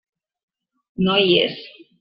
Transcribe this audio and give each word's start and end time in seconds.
No 1.09 1.19
hi 1.27 1.31
és. 1.43 1.65